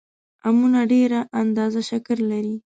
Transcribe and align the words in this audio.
امونه 0.47 0.81
ډېره 0.91 1.19
اندازه 1.41 1.81
شکر 1.89 2.17
لري 2.31 2.55